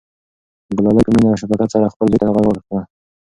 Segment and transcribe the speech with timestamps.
[0.77, 2.79] ګلالۍ په مینه او شفقت سره خپل زوی ته غږ وکړ.